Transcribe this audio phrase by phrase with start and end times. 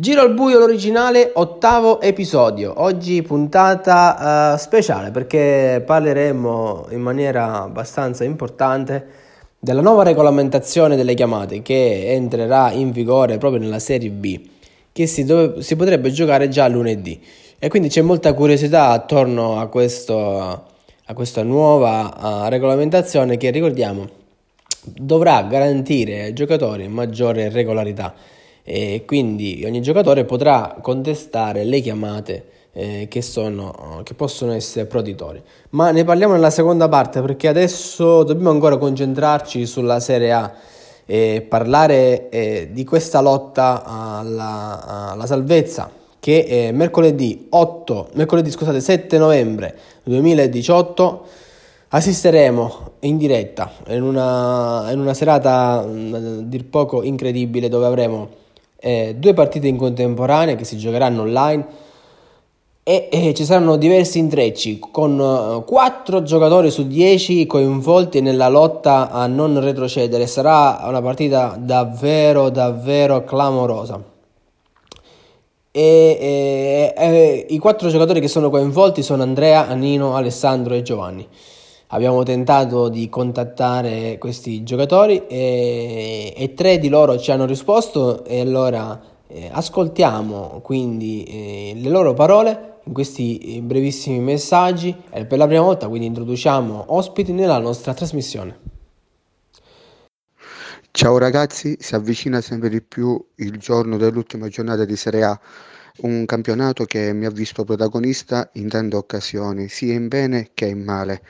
[0.00, 2.72] Giro al buio l'originale, ottavo episodio.
[2.76, 9.06] Oggi puntata uh, speciale perché parleremo in maniera abbastanza importante
[9.58, 14.40] della nuova regolamentazione delle chiamate che entrerà in vigore proprio nella Serie B,
[14.92, 17.20] che si, dove, si potrebbe giocare già lunedì.
[17.58, 20.16] E quindi c'è molta curiosità attorno a, questo,
[21.06, 24.08] a questa nuova uh, regolamentazione che ricordiamo
[24.80, 28.14] dovrà garantire ai giocatori maggiore regolarità
[28.70, 35.42] e quindi ogni giocatore potrà contestare le chiamate eh, che, sono, che possono essere proditori.
[35.70, 40.52] Ma ne parliamo nella seconda parte perché adesso dobbiamo ancora concentrarci sulla Serie A
[41.06, 49.16] e parlare eh, di questa lotta alla, alla salvezza che mercoledì 8, mercoledì scusate 7
[49.16, 51.26] novembre 2018
[51.88, 58.28] assisteremo in diretta in una, in una serata a dir poco incredibile dove avremo
[58.80, 61.66] eh, due partite in contemporanea che si giocheranno online
[62.88, 69.10] e, e ci saranno diversi intrecci con uh, 4 giocatori su 10 coinvolti nella lotta
[69.10, 70.26] a non retrocedere.
[70.26, 74.02] Sarà una partita davvero davvero clamorosa.
[75.70, 81.28] E, e, e, i quattro giocatori che sono coinvolti sono Andrea, Nino, Alessandro e Giovanni.
[81.90, 88.40] Abbiamo tentato di contattare questi giocatori e, e tre di loro ci hanno risposto e
[88.40, 95.38] allora eh, ascoltiamo quindi eh, le loro parole in questi eh, brevissimi messaggi e per
[95.38, 98.58] la prima volta quindi introduciamo ospiti nella nostra trasmissione.
[100.90, 105.40] Ciao ragazzi, si avvicina sempre di più il giorno dell'ultima giornata di Serie A,
[106.02, 110.84] un campionato che mi ha visto protagonista in tante occasioni, sia in bene che in
[110.84, 111.22] male.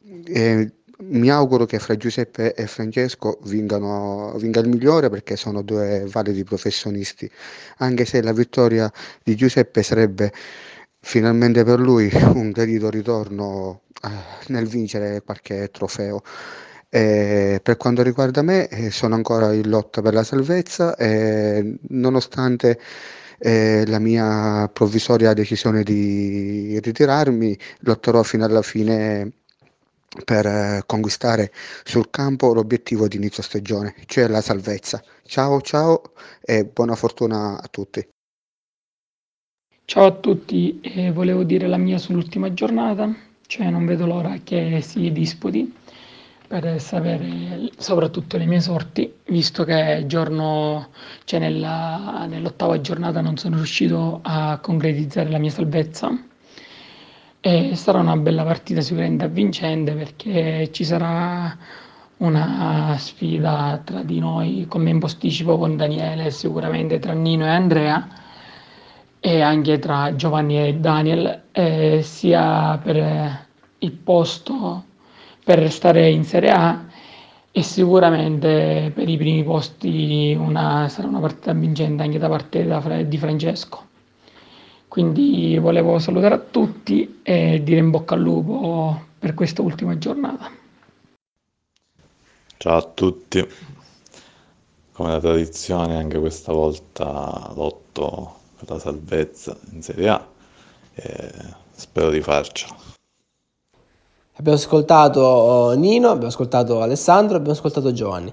[0.00, 6.04] E mi auguro che fra Giuseppe e Francesco vingano, vinga il migliore perché sono due
[6.08, 7.30] validi professionisti,
[7.78, 8.90] anche se la vittoria
[9.22, 10.32] di Giuseppe sarebbe
[11.00, 14.08] finalmente per lui un gradito ritorno eh,
[14.52, 16.22] nel vincere qualche trofeo.
[16.90, 22.78] E per quanto riguarda me, eh, sono ancora in lotta per la salvezza e nonostante
[23.38, 29.32] eh, la mia provvisoria decisione di ritirarmi, lotterò fino alla fine
[30.24, 31.52] per eh, conquistare
[31.84, 35.02] sul campo l'obiettivo di inizio stagione, cioè la salvezza.
[35.24, 38.06] Ciao ciao e buona fortuna a tutti.
[39.84, 43.10] Ciao a tutti, eh, volevo dire la mia sull'ultima giornata,
[43.46, 45.74] cioè non vedo l'ora che si disputi
[46.46, 50.88] per sapere soprattutto le mie sorti, visto che giorno,
[51.24, 56.27] cioè nella, nell'ottava giornata non sono riuscito a concretizzare la mia salvezza
[57.48, 61.56] e sarà una bella partita sicuramente avvincente perché ci sarà
[62.18, 68.06] una sfida tra di noi come in posticipo con Daniele, sicuramente tra Nino e Andrea
[69.18, 73.46] e anche tra Giovanni e Daniel, eh, sia per
[73.78, 74.84] il posto
[75.42, 76.84] per restare in Serie A
[77.50, 83.16] e sicuramente per i primi posti una, sarà una partita vincente anche da parte di
[83.16, 83.87] Francesco.
[84.88, 90.50] Quindi volevo salutare a tutti e dire in bocca al lupo per questa ultima giornata.
[92.56, 93.46] Ciao a tutti,
[94.92, 100.26] come da tradizione anche questa volta lotto per la salvezza in Serie A
[100.94, 101.32] e
[101.70, 102.74] spero di farcela.
[104.36, 108.32] Abbiamo ascoltato oh, Nino, abbiamo ascoltato Alessandro, abbiamo ascoltato Giovanni.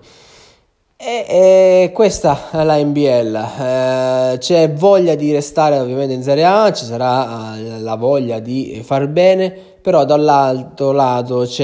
[1.07, 6.73] E, e, questa è la NBL, eh, c'è voglia di restare ovviamente in Serie A,
[6.73, 11.63] ci sarà eh, la voglia di far bene, però dall'altro lato c'è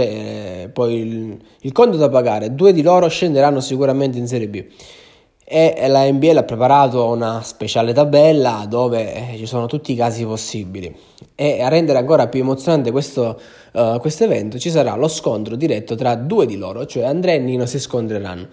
[0.66, 4.64] eh, poi il, il, conto da pagare, due di loro scenderanno sicuramente in Serie B.
[5.44, 10.24] E la NBL ha preparato una speciale tabella dove eh, ci sono tutti i casi
[10.24, 10.96] possibili.
[11.34, 13.40] E a rendere ancora più emozionante questo
[13.72, 17.66] uh, evento ci sarà lo scontro diretto tra due di loro, cioè Andrea e Nino
[17.66, 18.48] si scontreranno.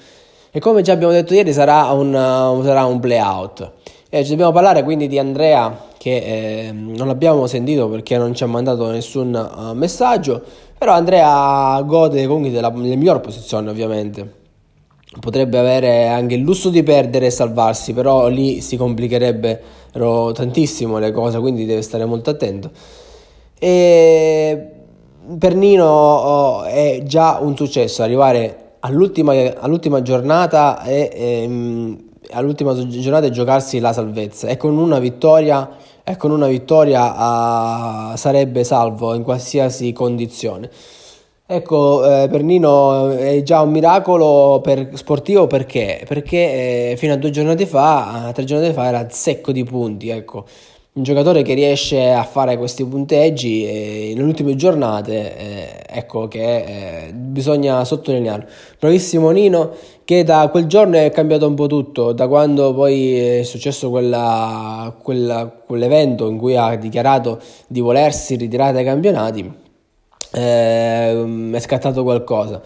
[0.59, 3.75] E come già abbiamo detto ieri sarà un, uh, sarà un play-out.
[4.11, 8.43] E ci dobbiamo parlare quindi di Andrea che eh, non abbiamo sentito perché non ci
[8.43, 10.43] ha mandato nessun uh, messaggio,
[10.77, 14.33] però Andrea gode comunque della, della miglior posizione ovviamente.
[15.21, 21.13] Potrebbe avere anche il lusso di perdere e salvarsi, però lì si complicherebbero tantissimo le
[21.13, 22.73] cose, quindi deve stare molto attento.
[23.57, 24.71] E
[25.39, 32.75] per Nino oh, è già un successo arrivare all'ultima, all'ultima giornata e, e ehm, all'ultima
[32.75, 35.69] giornata e giocarsi la salvezza e con una vittoria,
[36.17, 40.71] con una vittoria uh, sarebbe salvo in qualsiasi condizione.
[41.51, 46.05] Ecco, eh, per Nino è già un miracolo per, sportivo perché?
[46.07, 50.45] Perché eh, fino a due giornate fa, tre giornate fa, era secco di punti, ecco.
[50.99, 57.07] Un giocatore che riesce a fare questi punteggi eh, nelle ultime giornate, eh, ecco che
[57.07, 58.47] eh, bisogna sottolinearlo.
[58.81, 59.71] Bravissimo Nino
[60.03, 64.93] che da quel giorno è cambiato un po' tutto, da quando poi è successo quella,
[65.01, 69.53] quella, quell'evento in cui ha dichiarato di volersi ritirare dai campionati
[70.33, 72.61] eh, è scattato qualcosa.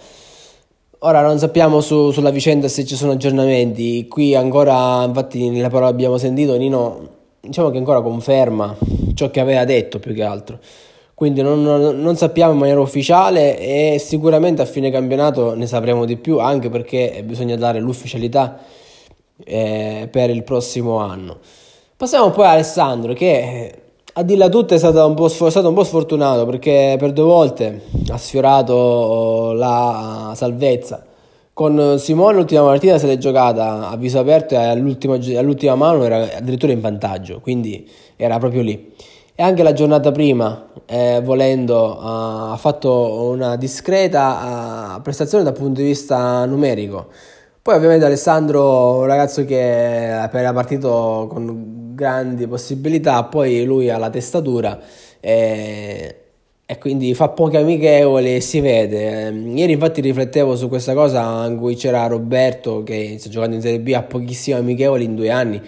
[1.01, 5.91] Ora non sappiamo su, sulla vicenda se ci sono aggiornamenti, qui ancora, infatti nella parola
[5.91, 8.77] abbiamo sentito, Nino diciamo che ancora conferma
[9.15, 10.59] ciò che aveva detto più che altro.
[11.15, 16.17] Quindi non, non, sappiamo in maniera ufficiale e sicuramente a fine campionato ne sapremo di
[16.17, 18.59] più anche perché bisogna dare l'ufficialità
[19.45, 21.39] eh, per il prossimo anno.
[21.97, 23.75] Passiamo poi a Alessandro che
[24.15, 27.83] a dirla tutta è stato un, po', stato un po' sfortunato perché per due volte
[28.09, 31.05] ha sfiorato la salvezza.
[31.55, 36.37] Con Simone l'ultima partita si è giocata a viso aperto e all'ultima, all'ultima mano era
[36.37, 38.95] addirittura in vantaggio, quindi era proprio lì.
[39.35, 45.81] E anche la giornata prima, eh, volendo, ha fatto una discreta uh, prestazione dal punto
[45.81, 47.09] di vista numerico.
[47.61, 54.11] Poi ovviamente Alessandro, un ragazzo che era partito con grandi possibilità, poi lui ha la
[54.11, 54.81] testatura
[55.21, 56.22] e,
[56.73, 59.31] e quindi fa poche amichevoli e si vede.
[59.31, 63.79] Ieri infatti riflettevo su questa cosa in cui c'era Roberto che sta giocando in Serie
[63.79, 65.61] B, ha pochissime amichevoli in due anni,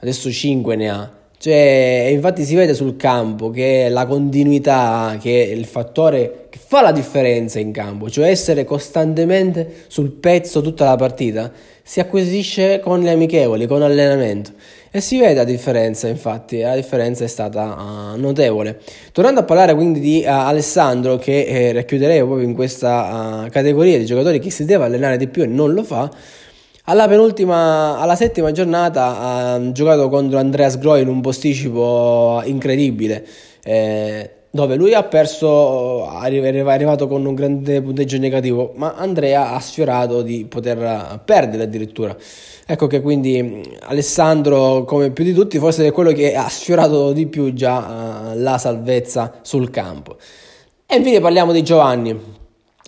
[0.00, 1.12] adesso cinque ne ha.
[1.38, 6.80] Cioè, infatti si vede sul campo che la continuità, che è il fattore che fa
[6.80, 13.02] la differenza in campo, cioè essere costantemente sul pezzo tutta la partita, si acquisisce con
[13.02, 14.52] le amichevoli, con l'allenamento.
[14.96, 18.80] E si vede la differenza, infatti, la differenza è stata uh, notevole.
[19.12, 23.98] Tornando a parlare quindi di uh, Alessandro, che eh, racchiuderei proprio in questa uh, categoria
[23.98, 26.10] di giocatori che si deve allenare di più e non lo fa,
[26.84, 33.22] alla penultima, alla settima giornata ha giocato contro Andreas Groy in un posticipo incredibile.
[33.62, 39.60] Eh, dove lui ha perso, è arrivato con un grande punteggio negativo, ma Andrea ha
[39.60, 42.16] sfiorato di poter perdere addirittura.
[42.66, 47.28] Ecco che quindi Alessandro, come più di tutti, forse è quello che ha sfiorato di
[47.28, 50.16] più già uh, la salvezza sul campo.
[50.84, 52.18] E infine parliamo di Giovanni.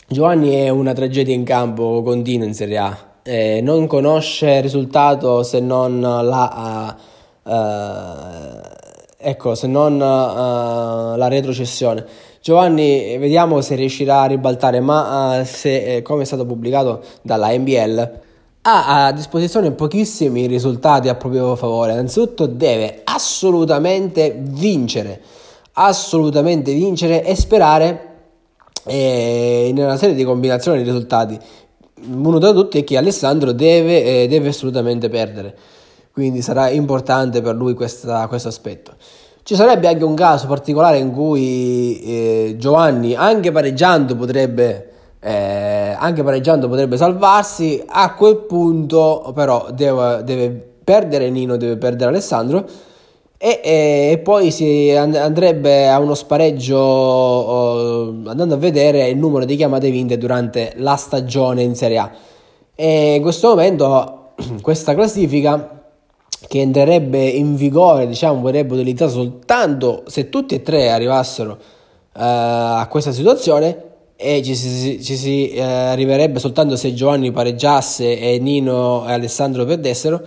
[0.09, 2.99] Giovanni è una tragedia in campo continua in Serie A.
[3.23, 6.97] Eh, non conosce risultato se non la...
[7.45, 8.78] Uh,
[9.21, 12.07] ecco, se non uh, la retrocessione.
[12.41, 17.51] Giovanni, vediamo se riuscirà a ribaltare, ma uh, se, eh, come è stato pubblicato dalla
[17.51, 18.11] NBL,
[18.63, 21.93] ha a disposizione pochissimi risultati a proprio favore.
[21.93, 25.21] Innanzitutto deve assolutamente vincere,
[25.73, 28.07] assolutamente vincere e sperare
[28.85, 31.39] eh, in una serie di combinazioni di risultati.
[32.11, 35.57] Uno da tutti è che Alessandro deve, eh, deve assolutamente perdere
[36.19, 38.95] quindi sarà importante per lui questo aspetto.
[39.45, 46.25] Ci sarebbe anche un caso particolare in cui eh, Giovanni, anche pareggiando, potrebbe, eh, anche
[46.25, 47.81] pareggiando potrebbe salvarsi.
[47.87, 52.67] A quel punto, però, deve, deve perdere Nino, deve perdere Alessandro.
[53.37, 59.45] E, e, e, poi si andrebbe a uno spareggio oh, andando a vedere il numero
[59.45, 62.11] di chiamate vinte durante la stagione in Serie A.
[62.75, 65.77] E in questo momento questa classifica
[66.47, 71.57] che entrerebbe in vigore, diciamo, verrebbe utilizzata soltanto se tutti e tre arrivassero uh,
[72.13, 73.85] a questa situazione
[74.17, 79.65] e ci si, ci si uh, arriverebbe soltanto se Giovanni pareggiasse e Nino e Alessandro
[79.65, 80.23] perdessero.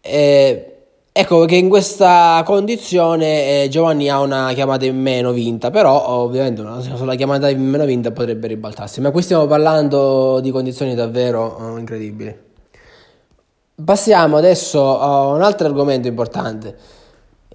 [0.00, 0.66] E,
[1.12, 6.60] ecco che in questa condizione eh, Giovanni ha una chiamata in meno vinta, però ovviamente
[6.60, 9.00] una sola chiamata in meno vinta potrebbe ribaltarsi.
[9.00, 12.48] Ma qui stiamo parlando di condizioni davvero uh, incredibili.
[13.84, 16.76] Passiamo adesso a un altro argomento importante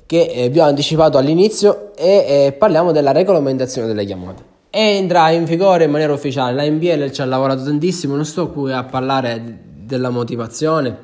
[0.06, 4.54] che eh, vi ho anticipato all'inizio e eh, parliamo della regolamentazione delle chiamate.
[4.70, 8.72] Entra in vigore in maniera ufficiale, la NBL ci ha lavorato tantissimo, non sto qui
[8.72, 10.98] a parlare della motivazione,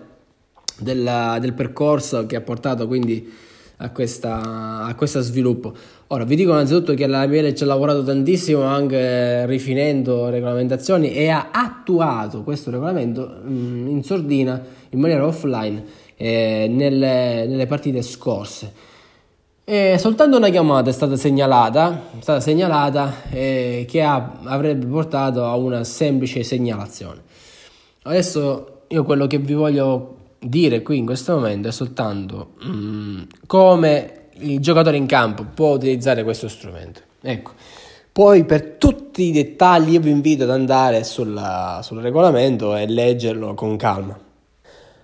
[0.77, 3.49] della, del percorso che ha portato quindi
[3.81, 5.73] a, questa, a questo sviluppo.
[6.07, 11.29] Ora vi dico innanzitutto che la NBL ci ha lavorato tantissimo anche rifinendo regolamentazioni e
[11.29, 15.83] ha attuato questo regolamento mm, in sordina in maniera offline
[16.17, 18.89] eh, nelle, nelle, partite scorse.
[19.63, 25.45] E soltanto una chiamata è stata segnalata, è stata segnalata eh, che ha, avrebbe portato
[25.45, 27.21] a una semplice segnalazione.
[28.03, 34.29] Adesso io quello che vi voglio dire qui in questo momento è soltanto mm, come
[34.39, 37.01] il giocatore in campo può utilizzare questo strumento.
[37.21, 37.51] Ecco,
[38.11, 43.53] Poi per tutti i dettagli io vi invito ad andare sulla, sul regolamento e leggerlo
[43.53, 44.17] con calma.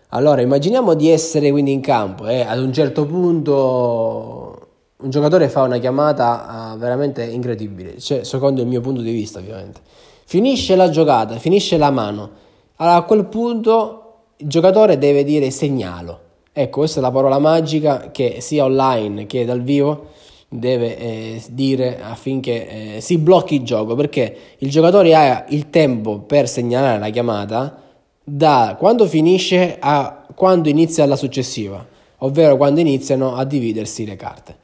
[0.09, 4.67] Allora, immaginiamo di essere quindi in campo e ad un certo punto
[4.97, 9.37] un giocatore fa una chiamata uh, veramente incredibile, cioè, secondo il mio punto di vista
[9.39, 9.81] ovviamente.
[10.25, 12.29] Finisce la giocata, finisce la mano.
[12.77, 13.96] Allora a quel punto
[14.39, 16.19] il giocatore deve dire segnalo.
[16.53, 20.09] Ecco, questa è la parola magica che sia online che dal vivo
[20.49, 26.19] deve eh, dire affinché eh, si blocchi il gioco perché il giocatore ha il tempo
[26.19, 27.81] per segnalare la chiamata
[28.23, 31.85] da quando finisce a quando inizia la successiva,
[32.19, 34.57] ovvero quando iniziano a dividersi le carte.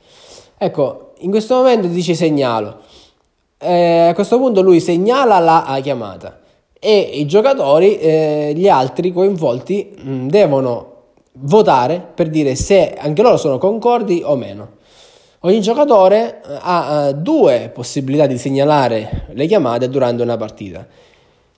[0.58, 2.80] Ecco, in questo momento dice segnalo.
[3.58, 6.42] Eh, a questo punto lui segnala la chiamata
[6.86, 10.92] e i giocatori, eh, gli altri coinvolti, mh, mm, devono
[11.36, 14.82] votare per dire se anche loro sono concordi o meno.
[15.46, 20.86] Ogni giocatore eh, ha uh, due possibilità di segnalare le chiamate durante una partita.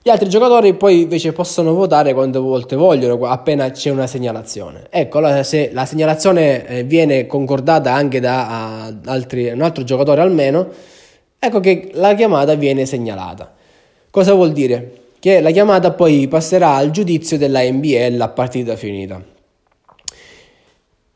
[0.00, 4.86] Gli altri giocatori poi invece possono votare quante volte vogliono, appena c'è una segnalazione.
[4.90, 10.68] Ecco, allora se la segnalazione eh, viene concordata anche da altri, un altro giocatore almeno,
[11.36, 13.52] ecco che la chiamata viene segnalata.
[14.08, 15.04] Cosa vuol dire?
[15.26, 19.20] Che la chiamata poi passerà al giudizio della NBL a partita finita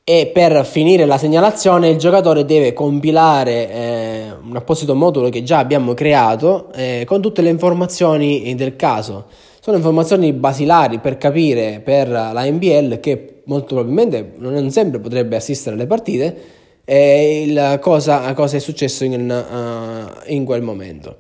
[0.03, 5.59] e per finire la segnalazione il giocatore deve compilare eh, un apposito modulo che già
[5.59, 9.27] abbiamo creato eh, con tutte le informazioni del caso.
[9.61, 15.77] Sono informazioni basilari per capire per la NBL che molto probabilmente non sempre potrebbe assistere
[15.77, 16.37] alle partite
[16.85, 21.19] e il cosa, cosa è successo in, uh, in quel momento.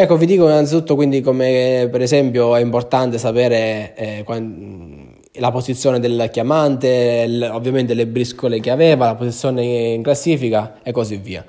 [0.00, 5.98] Ecco, vi dico innanzitutto quindi come per esempio è importante sapere eh, quando, la posizione
[5.98, 11.44] del chiamante, l- ovviamente le briscole che aveva, la posizione in classifica e così via.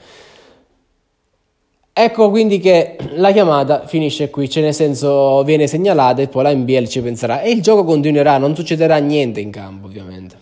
[1.93, 6.51] Ecco quindi che la chiamata finisce qui, cioè nel senso viene segnalata e poi la
[6.51, 10.35] NBL ci penserà e il gioco continuerà, non succederà niente in campo ovviamente.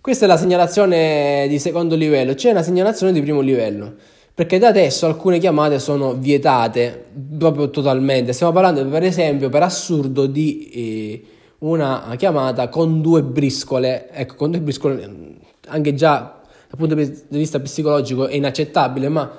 [0.00, 3.94] Questa è la segnalazione di secondo livello, c'è una segnalazione di primo livello,
[4.34, 7.06] perché da adesso alcune chiamate sono vietate
[7.38, 10.70] proprio totalmente, stiamo parlando per esempio per assurdo di...
[10.72, 11.24] Eh,
[11.60, 17.58] una chiamata con due briscole, ecco, con due briscole anche già dal punto di vista
[17.60, 19.30] psicologico è inaccettabile, ma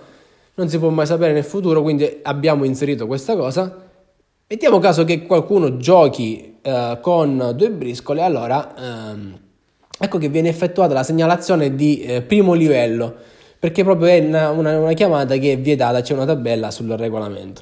[0.55, 3.89] non si può mai sapere nel futuro, quindi abbiamo inserito questa cosa.
[4.48, 9.39] Mettiamo caso che qualcuno giochi eh, con due briscole, allora ehm,
[9.98, 13.15] ecco che viene effettuata la segnalazione di eh, primo livello,
[13.62, 17.62] perché proprio è una, una, una chiamata che è vietata, c'è una tabella sul regolamento.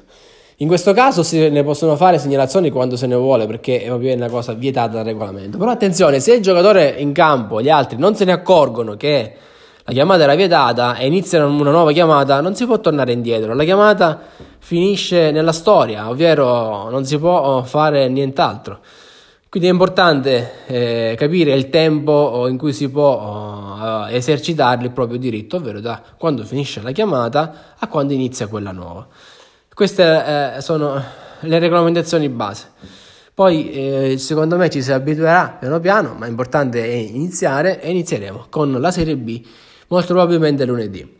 [0.56, 4.14] In questo caso se ne possono fare segnalazioni quando se ne vuole perché è proprio
[4.14, 5.58] una cosa vietata dal regolamento.
[5.58, 9.34] Però attenzione, se il giocatore in campo, gli altri non se ne accorgono che
[9.84, 13.52] la chiamata era vietata e iniziano una nuova chiamata, non si può tornare indietro.
[13.52, 14.22] La chiamata
[14.58, 18.78] finisce nella storia, ovvero non si può fare nient'altro.
[19.50, 25.18] Quindi è importante eh, capire il tempo in cui si può uh, esercitare il proprio
[25.18, 29.08] diritto, ovvero da quando finisce la chiamata a quando inizia quella nuova.
[29.74, 31.02] Queste eh, sono
[31.40, 32.68] le regolamentazioni base.
[33.34, 38.80] Poi eh, secondo me ci si abituerà piano piano, ma è iniziare e inizieremo con
[38.80, 39.44] la Serie B
[39.88, 41.16] molto probabilmente lunedì.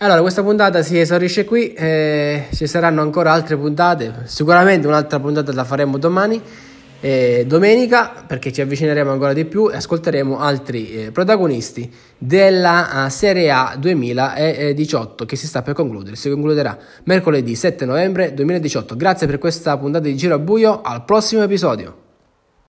[0.00, 5.50] Allora, questa puntata si esaurisce qui, eh, ci saranno ancora altre puntate, sicuramente un'altra puntata
[5.54, 6.42] la faremo domani
[7.04, 13.10] eh, domenica perché ci avvicineremo ancora di più e ascolteremo altri eh, protagonisti della uh,
[13.10, 16.16] Serie A 2018 che si sta per concludere.
[16.16, 18.96] Si concluderà mercoledì 7 novembre 2018.
[18.96, 22.03] Grazie per questa puntata di Giro a Buio, al prossimo episodio.